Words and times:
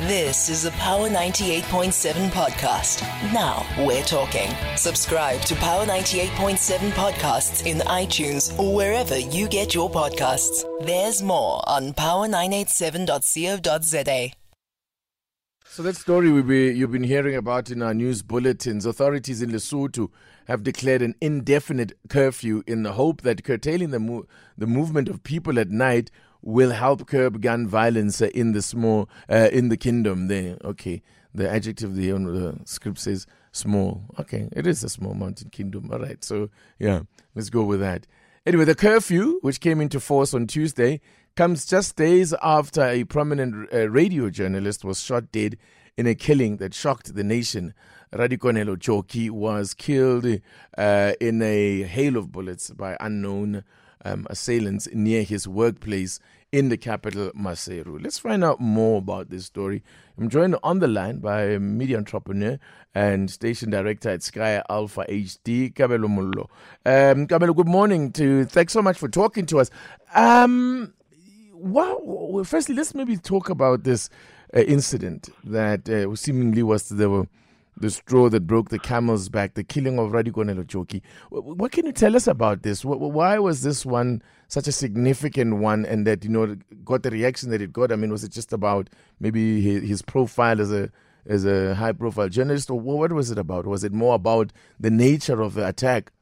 This 0.00 0.50
is 0.50 0.66
a 0.66 0.70
Power 0.72 1.08
98.7 1.08 2.28
podcast. 2.28 3.00
Now 3.32 3.64
we're 3.78 4.02
talking. 4.02 4.50
Subscribe 4.76 5.40
to 5.46 5.54
Power 5.54 5.86
98.7 5.86 6.90
podcasts 6.90 7.64
in 7.64 7.78
iTunes 7.78 8.52
or 8.58 8.74
wherever 8.74 9.16
you 9.16 9.48
get 9.48 9.74
your 9.74 9.90
podcasts. 9.90 10.66
There's 10.84 11.22
more 11.22 11.66
on 11.66 11.94
power987.co.za. 11.94 14.32
So 15.64 15.82
that 15.82 15.96
story 15.96 16.30
we 16.30 16.42
be, 16.42 16.72
you've 16.72 16.92
been 16.92 17.02
hearing 17.02 17.34
about 17.34 17.70
in 17.70 17.80
our 17.80 17.94
news 17.94 18.20
bulletins. 18.20 18.84
Authorities 18.84 19.40
in 19.40 19.50
Lesotho 19.50 20.10
have 20.46 20.62
declared 20.62 21.00
an 21.00 21.14
indefinite 21.22 21.92
curfew 22.10 22.62
in 22.66 22.82
the 22.82 22.92
hope 22.92 23.22
that 23.22 23.44
curtailing 23.44 23.92
the 23.92 24.00
mo- 24.00 24.26
the 24.58 24.66
movement 24.66 25.08
of 25.08 25.22
people 25.22 25.58
at 25.58 25.70
night 25.70 26.10
will 26.46 26.70
help 26.70 27.08
curb 27.08 27.42
gun 27.42 27.66
violence 27.66 28.20
in 28.20 28.52
the 28.52 28.62
small 28.62 29.10
uh, 29.28 29.48
in 29.52 29.68
the 29.68 29.76
kingdom. 29.76 30.28
There, 30.28 30.56
okay. 30.64 31.02
The 31.34 31.50
adjective 31.50 31.96
there 31.96 32.14
on 32.14 32.24
the 32.24 32.58
script 32.64 32.98
says 32.98 33.26
small. 33.52 34.04
Okay, 34.18 34.48
it 34.52 34.66
is 34.66 34.82
a 34.82 34.88
small 34.88 35.12
mountain 35.12 35.50
kingdom. 35.50 35.90
All 35.92 35.98
right. 35.98 36.22
So 36.24 36.48
yeah, 36.78 37.00
let's 37.34 37.50
go 37.50 37.64
with 37.64 37.80
that. 37.80 38.06
Anyway, 38.46 38.64
the 38.64 38.76
curfew, 38.76 39.40
which 39.42 39.60
came 39.60 39.80
into 39.80 39.98
force 39.98 40.32
on 40.32 40.46
Tuesday, 40.46 41.00
comes 41.34 41.66
just 41.66 41.96
days 41.96 42.32
after 42.40 42.84
a 42.84 43.02
prominent 43.04 43.68
uh, 43.74 43.90
radio 43.90 44.30
journalist 44.30 44.84
was 44.84 45.02
shot 45.02 45.32
dead 45.32 45.58
in 45.96 46.06
a 46.06 46.14
killing 46.14 46.58
that 46.58 46.72
shocked 46.72 47.16
the 47.16 47.24
nation. 47.24 47.74
Ralikonelo 48.14 48.76
Joki 48.76 49.30
was 49.30 49.74
killed 49.74 50.40
uh, 50.78 51.12
in 51.20 51.42
a 51.42 51.82
hail 51.82 52.16
of 52.16 52.30
bullets 52.30 52.70
by 52.70 52.96
unknown 53.00 53.64
um, 54.06 54.26
assailants 54.30 54.88
near 54.92 55.22
his 55.22 55.48
workplace 55.48 56.20
in 56.52 56.68
the 56.68 56.76
capital, 56.76 57.30
Maseru. 57.32 58.02
Let's 58.02 58.18
find 58.18 58.44
out 58.44 58.60
more 58.60 58.98
about 58.98 59.30
this 59.30 59.46
story. 59.46 59.82
I'm 60.16 60.28
joined 60.28 60.56
on 60.62 60.78
the 60.78 60.86
line 60.86 61.18
by 61.18 61.58
media 61.58 61.98
entrepreneur 61.98 62.58
and 62.94 63.30
station 63.30 63.70
director 63.70 64.10
at 64.10 64.22
Sky 64.22 64.62
Alpha 64.70 65.04
HD, 65.08 65.74
Kabelo 65.74 66.08
Mollo. 66.08 66.48
Um, 66.86 67.26
Kabelo, 67.26 67.54
good 67.54 67.66
morning 67.66 68.12
to 68.12 68.44
Thanks 68.44 68.72
so 68.72 68.80
much 68.80 68.96
for 68.96 69.08
talking 69.08 69.44
to 69.46 69.58
us. 69.60 69.70
Um, 70.14 70.94
well, 71.52 72.44
firstly, 72.44 72.74
let's 72.76 72.94
maybe 72.94 73.16
talk 73.16 73.50
about 73.50 73.82
this 73.82 74.08
uh, 74.54 74.60
incident 74.60 75.28
that 75.44 75.88
uh, 75.88 76.14
seemingly 76.14 76.62
was 76.62 76.88
the 76.88 77.26
the 77.76 77.90
straw 77.90 78.28
that 78.30 78.46
broke 78.46 78.70
the 78.70 78.78
camel's 78.78 79.28
back, 79.28 79.54
the 79.54 79.64
killing 79.64 79.98
of 79.98 80.10
Ralikonelo 80.10 80.64
Joki. 80.64 81.02
What 81.30 81.72
can 81.72 81.86
you 81.86 81.92
tell 81.92 82.16
us 82.16 82.26
about 82.26 82.62
this? 82.62 82.84
Why 82.84 83.38
was 83.38 83.62
this 83.62 83.84
one 83.84 84.22
such 84.48 84.66
a 84.66 84.72
significant 84.72 85.56
one, 85.56 85.84
and 85.84 86.06
that 86.06 86.24
you 86.24 86.30
know 86.30 86.56
got 86.84 87.02
the 87.02 87.10
reaction 87.10 87.50
that 87.50 87.60
it 87.60 87.72
got? 87.72 87.92
I 87.92 87.96
mean, 87.96 88.10
was 88.10 88.24
it 88.24 88.32
just 88.32 88.52
about 88.52 88.88
maybe 89.20 89.60
his 89.60 90.02
profile 90.02 90.60
as 90.60 90.72
a 90.72 90.90
as 91.26 91.44
a 91.44 91.74
high 91.74 91.92
profile 91.92 92.28
journalist, 92.28 92.70
or 92.70 92.80
what 92.80 93.12
was 93.12 93.30
it 93.30 93.38
about? 93.38 93.66
Was 93.66 93.84
it 93.84 93.92
more 93.92 94.14
about 94.14 94.52
the 94.80 94.90
nature 94.90 95.42
of 95.42 95.54
the 95.54 95.66
attack? 95.66 96.12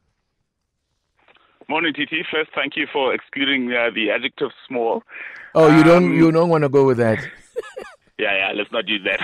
Morning, 1.68 1.94
TT. 1.94 2.26
First, 2.30 2.50
thank 2.54 2.76
you 2.76 2.86
for 2.92 3.14
excluding 3.14 3.72
uh, 3.72 3.90
the 3.94 4.10
adjective 4.10 4.50
small. 4.68 5.02
Oh, 5.54 5.74
you 5.74 5.84
don't 5.84 6.04
um, 6.04 6.14
you 6.14 6.30
don't 6.30 6.48
want 6.48 6.62
to 6.62 6.68
go 6.68 6.84
with 6.84 6.98
that. 6.98 7.18
yeah, 8.18 8.36
yeah. 8.36 8.52
Let's 8.54 8.70
not 8.72 8.88
use 8.88 9.02
that. 9.04 9.20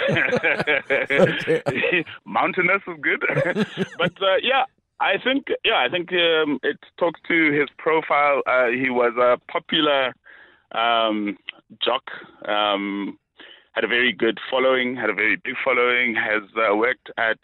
Mountainous 2.24 2.82
is 2.86 2.96
good, 3.00 3.20
but 3.98 4.12
uh, 4.22 4.36
yeah, 4.42 4.64
I 5.00 5.16
think 5.22 5.46
yeah, 5.64 5.78
I 5.78 5.88
think 5.88 6.12
um, 6.12 6.58
it 6.62 6.78
talks 6.98 7.20
to 7.28 7.52
his 7.52 7.68
profile. 7.78 8.42
Uh, 8.46 8.68
he 8.68 8.90
was 8.90 9.14
a 9.16 9.38
popular 9.50 10.14
um, 10.72 11.36
jock. 11.82 12.02
Um, 12.48 13.18
had 13.72 13.84
a 13.84 13.88
very 13.88 14.12
good 14.12 14.38
following. 14.50 14.96
Had 14.96 15.10
a 15.10 15.14
very 15.14 15.36
big 15.36 15.54
following. 15.64 16.14
Has 16.16 16.42
uh, 16.56 16.74
worked 16.76 17.10
at 17.16 17.38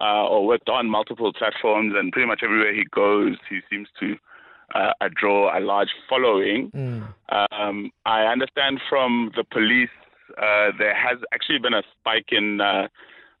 uh, 0.00 0.26
or 0.26 0.46
worked 0.46 0.68
on 0.68 0.90
multiple 0.90 1.32
platforms, 1.32 1.94
and 1.96 2.12
pretty 2.12 2.28
much 2.28 2.40
everywhere 2.42 2.74
he 2.74 2.84
goes, 2.90 3.36
he 3.48 3.60
seems 3.70 3.88
to 3.98 4.16
uh, 4.74 4.92
draw 5.14 5.56
a 5.56 5.60
large 5.60 5.90
following. 6.08 6.70
Mm. 6.70 7.14
Um, 7.30 7.90
I 8.04 8.24
understand 8.24 8.80
from 8.88 9.32
the 9.36 9.44
police 9.44 9.88
there 10.78 10.94
has 10.94 11.18
actually 11.32 11.58
been 11.58 11.74
a 11.74 11.82
spike 11.98 12.28
in 12.30 12.60
uh, 12.60 12.88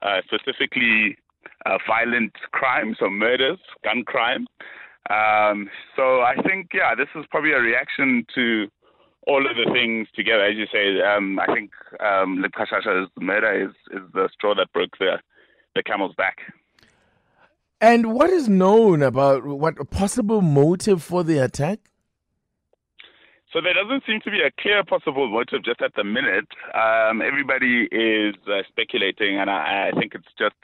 uh, 0.02 0.20
specifically 0.24 1.16
uh, 1.64 1.78
violent 1.86 2.32
crimes 2.52 2.98
or 3.00 3.10
murders, 3.10 3.58
gun 3.84 4.04
crime. 4.04 4.46
Um, 5.10 5.68
so 5.94 6.20
I 6.22 6.34
think, 6.46 6.70
yeah, 6.74 6.94
this 6.94 7.08
is 7.14 7.24
probably 7.30 7.52
a 7.52 7.60
reaction 7.60 8.26
to 8.34 8.66
all 9.26 9.44
of 9.48 9.56
the 9.56 9.70
things 9.72 10.08
together. 10.14 10.44
As 10.44 10.56
you 10.56 10.66
say, 10.72 11.00
um, 11.02 11.38
I 11.38 11.46
think 11.46 11.70
um, 12.00 12.44
Leqhashasha's 12.44 13.10
murder 13.20 13.68
is, 13.68 13.74
is 13.96 14.02
the 14.12 14.28
straw 14.32 14.54
that 14.54 14.72
broke 14.72 14.98
the 14.98 15.18
the 15.74 15.82
camel's 15.82 16.14
back. 16.14 16.38
And 17.80 18.14
what 18.14 18.30
is 18.30 18.48
known 18.48 19.02
about 19.02 19.44
what 19.44 19.90
possible 19.90 20.40
motive 20.40 21.02
for 21.02 21.22
the 21.22 21.38
attack? 21.38 21.78
So 23.56 23.62
there 23.62 23.72
doesn't 23.72 24.02
seem 24.06 24.20
to 24.20 24.30
be 24.30 24.42
a 24.42 24.50
clear 24.60 24.84
possible 24.84 25.30
motive 25.30 25.64
just 25.64 25.80
at 25.80 25.94
the 25.94 26.04
minute. 26.04 26.48
Um, 26.74 27.22
everybody 27.22 27.88
is 27.90 28.34
uh, 28.46 28.60
speculating, 28.68 29.38
and 29.40 29.48
I, 29.48 29.88
I, 29.88 29.98
think 29.98 30.14
it's 30.14 30.28
just 30.38 30.56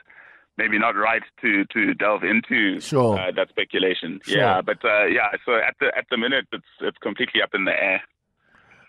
maybe 0.58 0.78
not 0.78 0.94
right 0.94 1.22
to, 1.40 1.64
to 1.72 1.94
delve 1.94 2.22
into 2.22 2.80
sure. 2.82 3.18
uh, 3.18 3.32
that 3.34 3.48
speculation. 3.48 4.20
Sure. 4.24 4.36
Yeah, 4.36 4.60
but 4.60 4.84
uh, 4.84 5.06
yeah, 5.06 5.30
so 5.46 5.54
at 5.54 5.74
the 5.80 5.86
at 5.96 6.04
the 6.10 6.18
minute, 6.18 6.46
it's 6.52 6.66
it's 6.82 6.98
completely 6.98 7.40
up 7.40 7.54
in 7.54 7.64
the 7.64 7.72
air. 7.72 8.02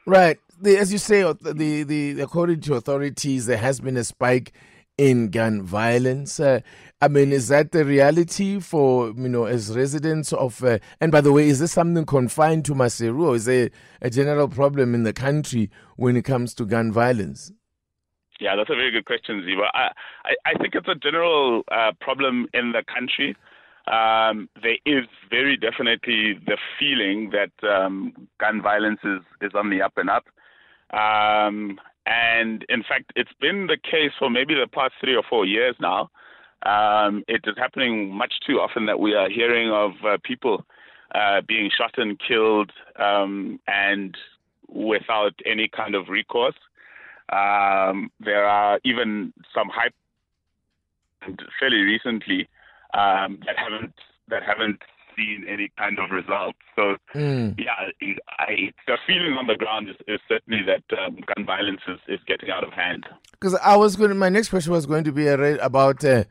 Right. 0.06 0.38
The, 0.62 0.76
as 0.78 0.92
you 0.92 0.98
say, 0.98 1.22
the, 1.22 1.84
the 1.84 2.20
according 2.20 2.60
to 2.62 2.74
authorities, 2.74 3.46
there 3.46 3.56
has 3.56 3.80
been 3.80 3.96
a 3.96 4.04
spike 4.04 4.52
in 4.98 5.30
gun 5.30 5.62
violence. 5.62 6.40
Uh, 6.40 6.62
I 7.02 7.08
mean, 7.08 7.32
is 7.32 7.48
that 7.48 7.72
the 7.72 7.84
reality 7.84 8.60
for, 8.60 9.10
you 9.10 9.30
know, 9.30 9.46
as 9.46 9.76
residents 9.76 10.32
of, 10.34 10.64
uh, 10.64 10.80
and 11.02 11.12
by 11.12 11.22
the 11.22 11.32
way, 11.32 11.48
is 11.48 11.60
this 11.60 11.72
something 11.72 12.06
confined 12.06 12.66
to 12.66 12.74
Maseru 12.74 13.28
or 13.28 13.36
is 13.36 13.46
there 13.46 13.70
a 14.02 14.10
general 14.10 14.48
problem 14.48 14.94
in 14.94 15.04
the 15.04 15.14
country 15.14 15.70
when 15.96 16.16
it 16.16 16.24
comes 16.24 16.54
to 16.56 16.66
gun 16.66 16.92
violence? 16.92 17.52
Yeah, 18.40 18.56
that's 18.56 18.70
a 18.70 18.76
very 18.76 18.92
good 18.92 19.06
question, 19.06 19.42
Ziva. 19.42 19.68
I, 19.74 19.92
I, 20.26 20.34
I 20.46 20.54
think 20.60 20.76
it's 20.76 20.88
a 20.88 20.96
general 20.96 21.64
uh, 21.72 21.92
problem 22.00 22.48
in 22.54 22.72
the 22.72 22.84
country. 22.84 23.36
Um, 23.88 24.50
there 24.62 24.78
is 24.86 25.06
very 25.30 25.58
definitely 25.58 26.40
the 26.46 26.58
feeling 26.80 27.32
that 27.32 27.52
um, 27.68 28.14
gun 28.40 28.62
violence 28.62 29.00
is, 29.04 29.20
is 29.42 29.52
on 29.56 29.70
the 29.70 29.82
up 29.82 29.94
and 29.98 30.10
up. 30.10 30.26
Um, 30.98 31.80
and 32.06 32.66
in 32.70 32.84
fact, 32.84 33.12
it's 33.16 33.34
been 33.40 33.68
the 33.68 33.78
case 33.78 34.12
for 34.20 34.30
maybe 34.30 34.54
the 34.54 34.68
past 34.68 34.94
three 35.00 35.16
or 35.16 35.24
four 35.30 35.46
years 35.46 35.76
now. 35.80 36.10
Um, 36.66 37.24
it 37.28 37.42
is 37.46 37.56
happening 37.58 38.14
much 38.14 38.34
too 38.46 38.60
often 38.60 38.86
that 38.86 39.00
we 39.00 39.14
are 39.14 39.30
hearing 39.30 39.72
of 39.72 39.92
uh, 40.06 40.18
people 40.24 40.66
uh, 41.14 41.42
being 41.48 41.70
shot 41.76 41.92
and 41.98 42.20
killed 42.20 42.72
um, 42.98 43.60
and 43.68 44.16
without 44.70 45.34
any 45.46 45.68
kind 45.68 45.96
of 45.96 46.10
recourse. 46.10 46.56
Um, 47.32 48.12
there 48.20 48.46
are 48.46 48.80
even 48.84 49.34
some 49.54 49.70
hype 49.70 49.94
fairly 51.60 51.82
recently 51.82 52.50
um, 52.94 53.40
that 53.46 53.58
haven't 53.58 53.94
that 54.30 54.44
haven't 54.44 54.82
seen 55.16 55.46
any 55.48 55.72
kind 55.78 56.00
of 56.00 56.12
results. 56.12 56.58
So, 56.76 56.96
mm. 57.16 57.56
yeah, 57.58 58.16
I, 58.54 58.74
the 58.88 58.98
feeling 59.08 59.34
on 59.34 59.48
the 59.48 59.56
ground 59.56 59.90
is, 59.90 59.96
is 60.08 60.20
certainly 60.28 60.62
that 60.66 60.84
um, 61.00 61.18
gun 61.36 61.46
violence 61.46 61.82
is, 61.88 62.00
is 62.08 62.20
getting 62.28 62.50
out 62.50 62.64
of 62.64 62.72
hand. 62.74 63.06
Because 63.32 63.56
I 63.56 63.76
was 63.76 63.96
going, 63.96 64.18
my 64.18 64.30
next 64.30 64.50
question 64.50 64.72
was 64.72 64.86
going 64.86 65.04
to 65.06 65.12
be 65.12 65.28
about. 65.28 66.04
Uh, 66.04 66.24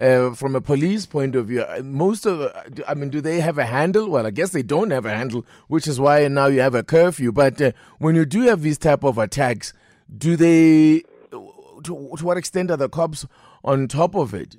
uh, 0.00 0.32
from 0.32 0.54
a 0.54 0.60
police 0.60 1.06
point 1.06 1.34
of 1.34 1.48
view, 1.48 1.60
uh, 1.62 1.80
most 1.82 2.24
of, 2.24 2.40
uh, 2.40 2.52
I 2.86 2.94
mean, 2.94 3.10
do 3.10 3.20
they 3.20 3.40
have 3.40 3.58
a 3.58 3.64
handle? 3.64 4.08
Well, 4.08 4.28
I 4.28 4.30
guess 4.30 4.50
they 4.50 4.62
don't 4.62 4.92
have 4.92 5.04
a 5.04 5.10
handle, 5.10 5.44
which 5.66 5.88
is 5.88 5.98
why 5.98 6.28
now 6.28 6.46
you 6.46 6.60
have 6.60 6.76
a 6.76 6.84
curfew. 6.84 7.32
But 7.32 7.60
uh, 7.60 7.72
when 7.98 8.14
you 8.14 8.24
do 8.24 8.42
have 8.42 8.62
these 8.62 8.78
type 8.78 9.02
of 9.02 9.18
attacks, 9.18 9.72
do 10.16 10.36
they, 10.36 11.02
to, 11.32 12.14
to 12.16 12.24
what 12.24 12.36
extent 12.36 12.70
are 12.70 12.76
the 12.76 12.88
cops 12.88 13.26
on 13.64 13.88
top 13.88 14.14
of 14.14 14.34
it? 14.34 14.56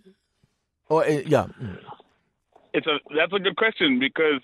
Or 0.89 1.06
uh, 1.06 1.21
yeah. 1.25 1.48
It's 2.74 2.88
a 2.88 3.00
that's 3.16 3.33
a 3.33 3.39
good 3.39 3.56
question 3.56 4.00
because 4.00 4.42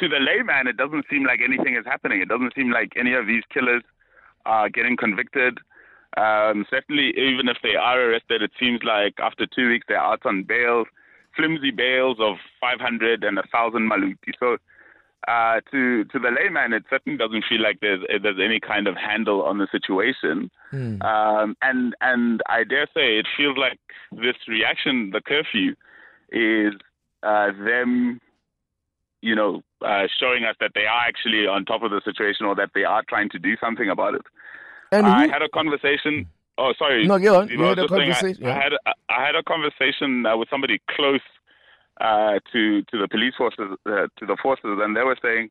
to 0.00 0.08
the 0.08 0.18
layman, 0.20 0.66
it 0.66 0.76
doesn't 0.76 1.06
seem 1.10 1.24
like 1.24 1.40
anything 1.42 1.76
is 1.76 1.86
happening. 1.86 2.20
It 2.20 2.28
doesn't 2.28 2.54
seem 2.54 2.70
like 2.70 2.92
any 2.96 3.14
of 3.14 3.26
these 3.26 3.42
killers 3.52 3.82
are 4.44 4.68
getting 4.68 4.96
convicted. 4.96 5.58
Um, 6.16 6.66
certainly, 6.70 7.10
even 7.16 7.48
if 7.48 7.58
they 7.62 7.76
are 7.76 8.00
arrested, 8.00 8.42
it 8.42 8.50
seems 8.58 8.80
like 8.82 9.14
after 9.18 9.46
two 9.46 9.68
weeks 9.68 9.86
they're 9.88 9.98
out 9.98 10.24
on 10.24 10.42
bail, 10.42 10.84
flimsy 11.36 11.70
bails 11.70 12.16
of 12.20 12.36
500 12.60 13.24
and 13.24 13.36
1,000 13.36 13.90
maloti. 13.90 14.32
So, 14.40 14.56
uh, 15.26 15.60
to 15.70 16.04
to 16.04 16.18
the 16.18 16.30
layman, 16.30 16.72
it 16.72 16.84
certainly 16.88 17.18
doesn't 17.18 17.44
feel 17.48 17.62
like 17.62 17.80
there's 17.80 18.00
there's 18.22 18.40
any 18.42 18.60
kind 18.60 18.86
of 18.86 18.96
handle 18.96 19.42
on 19.42 19.58
the 19.58 19.68
situation. 19.70 20.50
Mm. 20.72 21.02
Um, 21.04 21.56
and 21.60 21.94
and 22.00 22.40
I 22.48 22.64
dare 22.64 22.86
say 22.94 23.18
it 23.18 23.26
feels 23.36 23.58
like 23.58 23.78
this 24.12 24.36
reaction, 24.48 25.10
the 25.12 25.20
curfew, 25.20 25.74
is 26.30 26.72
uh, 27.22 27.52
them, 27.64 28.20
you 29.20 29.34
know, 29.34 29.62
uh, 29.84 30.06
showing 30.20 30.44
us 30.44 30.56
that 30.60 30.72
they 30.74 30.86
are 30.86 31.06
actually 31.06 31.46
on 31.46 31.64
top 31.64 31.82
of 31.82 31.90
the 31.90 32.00
situation 32.04 32.46
or 32.46 32.54
that 32.56 32.70
they 32.74 32.84
are 32.84 33.02
trying 33.08 33.28
to 33.30 33.38
do 33.38 33.56
something 33.60 33.88
about 33.88 34.14
it. 34.14 34.22
And 34.92 35.06
I 35.06 35.28
had 35.28 35.42
a 35.42 35.48
conversation. 35.48 36.26
Oh, 36.56 36.72
sorry. 36.78 37.06
No, 37.06 37.18
go 37.18 37.40
on. 37.40 37.48
You 37.48 37.60
had 37.62 37.78
a 37.78 37.88
saying 37.88 38.10
I- 38.10 38.14
conversation, 38.14 38.46
I, 38.46 38.54
had 38.54 38.72
a, 38.72 38.78
I 39.08 39.26
had 39.26 39.34
a 39.36 39.42
conversation 39.42 40.26
uh, 40.26 40.36
with 40.36 40.48
somebody 40.50 40.80
close 40.90 41.20
uh, 42.00 42.38
to 42.52 42.82
to 42.82 42.98
the 42.98 43.08
police 43.08 43.34
forces 43.36 43.76
uh, 43.86 44.06
to 44.18 44.26
the 44.26 44.36
forces, 44.42 44.78
and 44.82 44.96
they 44.96 45.02
were 45.02 45.18
saying 45.22 45.50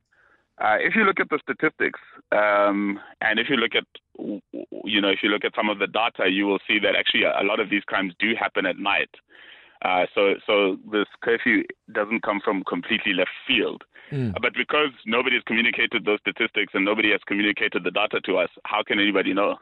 uh, 0.60 0.78
if 0.80 0.96
you 0.96 1.04
look 1.04 1.20
at 1.20 1.30
the 1.30 1.40
statistics 1.44 2.00
um, 2.32 3.00
and 3.22 3.40
if 3.40 3.48
you 3.50 3.58
look 3.58 3.76
at 3.76 3.84
you 4.18 5.02
know 5.02 5.10
if 5.10 5.20
you 5.22 5.30
look 5.30 5.46
at 5.46 5.54
some 5.56 5.70
of 5.70 5.80
the 5.80 5.88
data, 5.88 6.30
you 6.32 6.46
will 6.46 6.60
see 6.68 6.80
that 6.80 6.96
actually 6.96 7.24
a 7.24 7.44
lot 7.44 7.60
of 7.60 7.70
these 7.70 7.84
crimes 7.84 8.14
do 8.20 8.34
happen 8.40 8.66
at 8.66 8.78
night. 8.78 9.10
Uh, 9.84 10.06
so 10.16 10.34
so 10.46 10.78
this 10.92 11.06
curfew 11.22 11.64
doesn't 11.92 12.24
come 12.24 12.40
from 12.44 12.64
completely 12.64 13.14
left 13.14 13.32
field. 13.48 13.84
But 14.42 14.54
because 14.56 14.92
nobody 15.06 15.36
has 15.36 15.44
communicated 15.46 16.06
those 16.06 16.20
statistics 16.22 16.74
and 16.74 16.86
nobody 16.86 17.12
has 17.12 17.20
communicated 17.28 17.84
the 17.84 17.92
data 17.92 18.22
to 18.22 18.38
us, 18.38 18.50
how 18.64 18.82
can 18.82 19.00
anybody 19.00 19.34
know? 19.34 19.58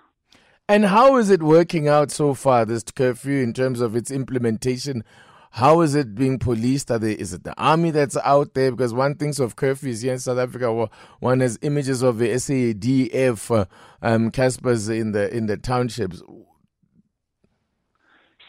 And 0.68 0.86
how 0.86 1.18
is 1.18 1.30
it 1.30 1.44
working 1.44 1.88
out 1.88 2.12
so 2.12 2.34
far, 2.34 2.66
this 2.66 2.84
curfew, 2.84 3.42
in 3.42 3.54
terms 3.54 3.82
of 3.82 3.96
its 3.96 4.10
implementation? 4.10 5.04
How 5.52 5.82
is 5.82 5.96
it 5.96 6.16
being 6.16 6.38
policed? 6.38 6.92
Are 6.92 7.00
they, 7.00 7.14
is 7.14 7.34
it 7.34 7.44
the 7.44 7.54
army 7.58 7.92
that's 7.92 8.18
out 8.18 8.56
there? 8.56 8.72
Because 8.72 8.94
one 8.94 9.16
thinks 9.16 9.40
of 9.40 9.56
curfews 9.56 10.04
here 10.04 10.14
in 10.14 10.20
South 10.20 10.38
Africa. 10.38 10.90
One 11.20 11.40
has 11.40 11.58
images 11.62 12.02
of 12.02 12.18
the 12.18 12.30
SADF 12.30 13.56
uh, 13.56 13.66
um, 14.02 14.32
Casspirs 14.32 14.90
in 14.90 15.12
the 15.12 15.34
in 15.34 15.46
the 15.46 15.56
townships. 15.56 16.22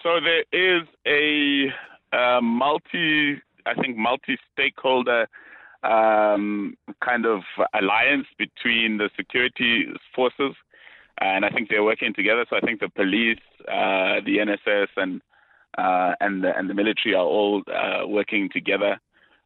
So 0.07 0.21
there 0.21 0.45
is 0.53 0.87
a, 1.05 1.67
uh 2.17 2.41
multi, 2.41 3.43
I 3.67 3.75
think, 3.75 3.97
multi-stakeholder 3.97 5.27
um, 5.83 6.77
kind 7.05 7.27
of 7.27 7.41
alliance 7.75 8.29
between 8.39 8.99
the 8.99 9.11
security 9.17 9.87
forces, 10.15 10.55
and 11.21 11.45
I 11.45 11.51
think 11.51 11.69
they're 11.69 11.83
working 11.83 12.15
together. 12.15 12.47
So 12.49 12.57
I 12.57 12.61
think 12.61 12.79
the 12.79 12.89
police, 12.89 13.41
uh, 13.67 14.23
the 14.25 14.37
NSS, 14.47 14.87
and 14.97 15.21
uh, 15.77 16.15
and 16.21 16.45
the, 16.45 16.57
and 16.57 16.71
the 16.71 16.75
military 16.75 17.17
are 17.17 17.27
all 17.27 17.65
uh, 17.67 18.07
working 18.07 18.49
together 18.53 19.01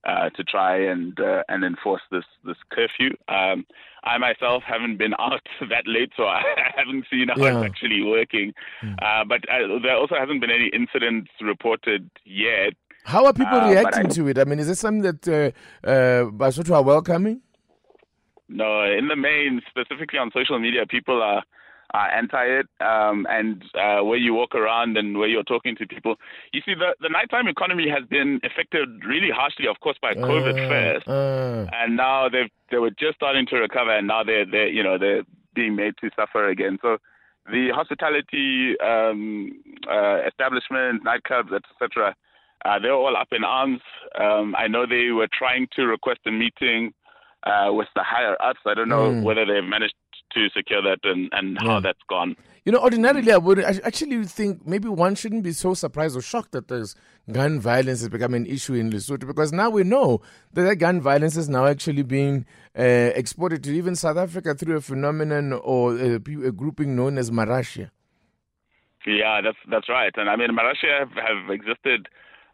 uh, 0.04 0.30
to 0.30 0.42
try 0.44 0.76
and 0.76 1.18
uh, 1.20 1.42
and 1.48 1.64
enforce 1.64 2.02
this 2.10 2.24
this 2.44 2.56
curfew. 2.70 3.10
Um, 3.28 3.66
I 4.04 4.16
myself 4.18 4.62
haven't 4.66 4.96
been 4.98 5.14
out 5.18 5.42
that 5.68 5.84
late, 5.86 6.12
so 6.16 6.24
I 6.24 6.42
haven't 6.76 7.04
seen 7.10 7.28
how 7.28 7.36
Yeah. 7.42 7.58
it's 7.58 7.66
actually 7.66 8.02
working. 8.02 8.52
Uh, 8.82 9.24
but 9.28 9.40
uh, 9.48 9.78
there 9.82 9.96
also 9.96 10.14
hasn't 10.14 10.40
been 10.40 10.50
any 10.50 10.68
incidents 10.72 11.30
reported 11.40 12.10
yet. 12.24 12.72
How 13.04 13.24
are 13.26 13.32
people 13.32 13.58
Uh, 13.60 13.70
reacting 13.70 14.06
I- 14.06 14.14
to 14.16 14.28
it? 14.28 14.38
I 14.38 14.44
mean, 14.44 14.58
is 14.58 14.68
this 14.68 14.80
something 14.80 15.02
that 15.02 15.22
uh, 15.28 15.88
uh, 15.88 16.24
Basotho 16.30 16.74
are 16.74 16.82
welcoming? 16.82 17.40
No, 18.48 18.82
in 18.84 19.06
the 19.08 19.16
main, 19.16 19.60
specifically 19.70 20.18
on 20.18 20.30
social 20.32 20.58
media, 20.58 20.84
people 20.86 21.22
are 21.22 21.42
are 21.94 22.08
anti 22.10 22.44
it. 22.44 22.66
Um, 22.80 23.26
and 23.28 23.62
uh, 23.74 24.04
where 24.04 24.18
you 24.18 24.34
walk 24.34 24.54
around 24.54 24.96
and 24.96 25.18
where 25.18 25.28
you're 25.28 25.42
talking 25.44 25.76
to 25.76 25.86
people, 25.86 26.16
you 26.52 26.60
see 26.64 26.74
the 26.74 26.94
the 27.00 27.08
nighttime 27.08 27.48
economy 27.48 27.88
has 27.88 28.04
been 28.08 28.40
affected 28.44 28.88
really 29.06 29.30
harshly, 29.30 29.66
of 29.66 29.78
course, 29.80 29.98
by 30.00 30.14
COVID 30.14 30.56
Uh, 30.58 30.68
first. 30.68 31.08
uh, 31.08 31.66
and 31.82 31.96
now 31.96 32.28
they 32.28 32.50
they 32.70 32.78
were 32.78 32.90
just 32.90 33.16
starting 33.16 33.46
to 33.46 33.56
recover, 33.56 33.90
and 33.96 34.06
now 34.06 34.22
they're 34.24 34.46
they 34.46 34.68
you 34.68 34.82
know 34.82 34.98
they're 34.98 35.22
being 35.54 35.74
made 35.74 35.94
to 36.00 36.10
suffer 36.16 36.48
again. 36.48 36.78
So 36.82 36.98
the 37.50 37.70
hospitality 37.74 38.78
um, 38.80 39.52
uh, 39.90 40.18
establishments, 40.26 41.04
nightclubs, 41.04 41.52
etc., 41.52 42.14
uh, 42.64 42.78
they're 42.78 42.92
all 42.92 43.16
up 43.16 43.28
in 43.32 43.42
arms. 43.42 43.80
Um, 44.20 44.54
I 44.56 44.68
know 44.68 44.86
they 44.86 45.10
were 45.10 45.28
trying 45.32 45.66
to 45.76 45.86
request 45.86 46.20
a 46.26 46.30
meeting 46.30 46.92
uh, 47.44 47.70
with 47.72 47.88
the 47.96 48.02
higher 48.02 48.36
ups. 48.42 48.60
I 48.66 48.74
don't 48.74 48.88
know 48.90 49.10
Mm. 49.12 49.22
whether 49.22 49.46
they've 49.46 49.64
managed 49.64 49.94
to 50.34 50.48
secure 50.50 50.82
that 50.82 50.98
and, 51.04 51.28
and 51.32 51.58
Yeah. 51.60 51.68
how 51.74 51.80
that's 51.80 52.02
gone. 52.08 52.36
You 52.64 52.72
know, 52.72 52.78
ordinarily, 52.80 53.32
I 53.32 53.38
would 53.38 53.58
actually 53.58 54.22
think 54.24 54.66
maybe 54.66 54.86
one 54.88 55.14
shouldn't 55.14 55.42
be 55.42 55.52
so 55.52 55.72
surprised 55.74 56.14
or 56.16 56.20
shocked 56.20 56.52
that 56.52 56.68
there's 56.68 56.94
gun 57.32 57.58
violence 57.58 58.00
has 58.00 58.10
become 58.10 58.34
an 58.34 58.44
issue 58.44 58.74
in 58.74 58.90
Lesotho 58.90 59.26
because 59.26 59.50
now 59.52 59.70
we 59.70 59.82
know 59.82 60.20
that 60.52 60.62
that 60.64 60.76
gun 60.76 61.00
violence 61.00 61.36
is 61.38 61.48
now 61.48 61.64
actually 61.64 62.02
being 62.02 62.44
uh, 62.78 62.82
exported 62.82 63.64
to 63.64 63.70
even 63.74 63.96
South 63.96 64.18
Africa 64.18 64.54
through 64.54 64.76
a 64.76 64.80
phenomenon 64.82 65.54
or 65.54 65.96
a, 65.96 66.14
a 66.16 66.52
grouping 66.52 66.94
known 66.94 67.16
as 67.16 67.30
Marashea. 67.30 67.90
Yeah, 69.06 69.40
that's 69.42 69.56
that's 69.70 69.88
right. 69.88 70.12
And 70.16 70.28
I 70.28 70.36
mean, 70.36 70.50
Marashea 70.50 70.98
have, 71.00 71.12
have 71.12 71.50
existed 71.50 72.08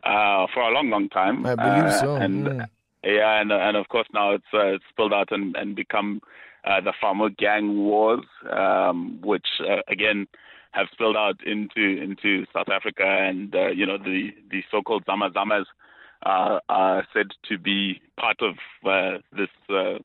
uh, 0.04 0.46
for 0.54 0.60
a 0.62 0.70
long, 0.70 0.88
long 0.90 1.08
time. 1.08 1.44
I 1.44 1.56
believe 1.56 1.84
Uh, 1.84 2.00
so. 2.00 2.14
And 2.16 2.46
mm. 2.46 2.66
Yeah, 3.04 3.40
and 3.40 3.52
and 3.52 3.76
of 3.76 3.88
course 3.88 4.08
now 4.12 4.32
it's 4.32 4.46
uh, 4.54 4.74
it's 4.74 4.84
spilled 4.90 5.12
out 5.12 5.30
and 5.30 5.54
and 5.56 5.76
become 5.76 6.20
uh, 6.66 6.80
the 6.80 6.92
famo 7.02 7.34
gang 7.36 7.78
wars, 7.78 8.24
um, 8.50 9.20
which 9.22 9.46
uh, 9.60 9.82
again 9.88 10.26
have 10.72 10.88
spilled 10.92 11.16
out 11.16 11.36
into 11.46 11.80
into 12.02 12.44
South 12.52 12.68
Africa, 12.68 13.04
and 13.04 13.54
uh, 13.54 13.68
you 13.68 13.86
know 13.86 13.98
the 13.98 14.30
the 14.50 14.62
so-called 14.70 15.04
Zama 15.06 15.30
Zamas 15.30 15.64
uh, 16.24 16.58
are 16.68 17.06
said 17.12 17.28
to 17.48 17.58
be 17.58 18.00
part 18.18 18.36
of 18.40 18.54
uh, 18.86 19.18
this 19.36 19.48
uh, 19.70 19.98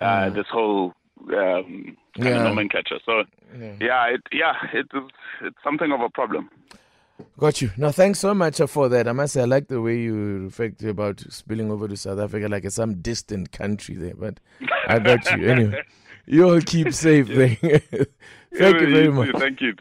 uh, 0.00 0.30
Mm. 0.30 0.34
this 0.34 0.46
whole 0.50 0.94
um, 1.36 1.96
Yeah. 2.16 2.42
nomenclature. 2.42 3.00
So 3.04 3.24
Yeah. 3.58 3.74
yeah, 3.80 4.04
it 4.14 4.22
yeah 4.32 4.54
it 4.72 4.86
is 4.94 5.10
it's 5.42 5.62
something 5.62 5.92
of 5.92 6.00
a 6.00 6.08
problem. 6.08 6.50
Got 7.38 7.62
you. 7.62 7.70
No, 7.76 7.90
thanks 7.90 8.18
so 8.18 8.34
much 8.34 8.60
uh, 8.60 8.66
for 8.66 8.88
that. 8.88 9.08
I 9.08 9.12
must 9.12 9.34
say, 9.34 9.42
I 9.42 9.44
like 9.44 9.68
the 9.68 9.80
way 9.80 9.98
you 9.98 10.44
reflect 10.44 10.82
about 10.82 11.20
spilling 11.28 11.70
over 11.70 11.88
to 11.88 11.96
South 11.96 12.18
Africa 12.18 12.48
like 12.48 12.64
it's 12.64 12.76
some 12.76 13.00
distant 13.00 13.52
country 13.52 13.94
there, 13.94 14.14
but 14.14 14.40
I 14.86 14.98
got 14.98 15.24
you. 15.32 15.48
Anyway, 15.48 15.82
you 16.26 16.48
all 16.48 16.60
keep 16.60 16.92
safe 16.92 17.28
there. 17.28 17.56
Thank 17.60 18.80
you 18.80 18.90
very 18.90 19.06
too. 19.06 19.12
much. 19.12 19.30
Thank 19.38 19.60
you. 19.60 19.74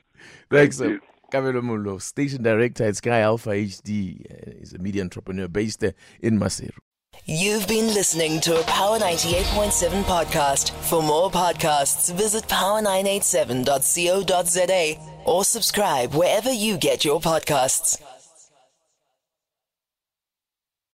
Thanks, 0.50 0.80
Thank 0.80 0.92
uh, 0.92 0.94
you. 0.94 1.02
Kabelo 1.32 1.62
Mollo, 1.62 2.00
station 2.00 2.44
director 2.44 2.86
at 2.86 2.96
Sky 2.96 3.20
Alpha 3.20 3.52
HD. 3.52 4.26
Uh, 4.26 4.52
he's 4.60 4.74
a 4.74 4.80
media 4.80 5.04
entrepreneur 5.04 5.48
based 5.48 5.84
in 5.84 6.40
Maseru. 6.40 6.72
You've 7.26 7.68
been 7.68 7.88
listening 7.88 8.40
to 8.42 8.60
a 8.60 8.64
Power 8.64 8.98
98.7 8.98 10.04
podcast. 10.04 10.72
For 10.90 11.04
more 11.04 11.30
podcasts, 11.30 12.12
visit 12.14 12.48
power987.co.za 12.48 15.09
or 15.26 15.44
subscribe 15.44 16.14
wherever 16.14 16.52
you 16.52 16.78
get 16.78 17.06
your 17.06 17.20
podcasts. 17.20 18.02